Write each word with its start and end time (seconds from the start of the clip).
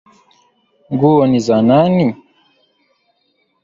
Nguo 0.91 1.23
ni 1.27 1.39
za 1.47 1.57
nani? 1.69 2.07